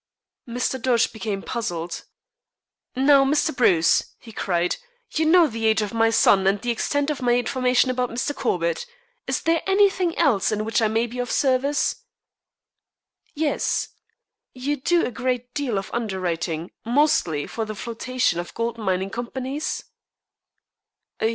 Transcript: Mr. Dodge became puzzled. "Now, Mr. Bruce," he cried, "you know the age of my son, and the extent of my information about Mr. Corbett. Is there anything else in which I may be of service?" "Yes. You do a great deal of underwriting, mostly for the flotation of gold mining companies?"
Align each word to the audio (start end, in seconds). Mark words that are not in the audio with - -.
Mr. 0.49 0.81
Dodge 0.81 1.13
became 1.13 1.43
puzzled. 1.43 2.05
"Now, 2.95 3.23
Mr. 3.23 3.55
Bruce," 3.55 4.15
he 4.17 4.31
cried, 4.31 4.77
"you 5.11 5.25
know 5.27 5.45
the 5.45 5.67
age 5.67 5.83
of 5.83 5.93
my 5.93 6.09
son, 6.09 6.47
and 6.47 6.59
the 6.59 6.71
extent 6.71 7.11
of 7.11 7.21
my 7.21 7.35
information 7.35 7.91
about 7.91 8.09
Mr. 8.09 8.35
Corbett. 8.35 8.87
Is 9.27 9.41
there 9.41 9.61
anything 9.67 10.17
else 10.17 10.51
in 10.51 10.65
which 10.65 10.81
I 10.81 10.87
may 10.87 11.05
be 11.05 11.19
of 11.19 11.29
service?" 11.29 11.97
"Yes. 13.35 13.89
You 14.55 14.75
do 14.77 15.05
a 15.05 15.11
great 15.11 15.53
deal 15.53 15.77
of 15.77 15.91
underwriting, 15.93 16.71
mostly 16.83 17.45
for 17.45 17.63
the 17.65 17.75
flotation 17.75 18.39
of 18.39 18.55
gold 18.55 18.79
mining 18.79 19.11
companies?" 19.11 19.83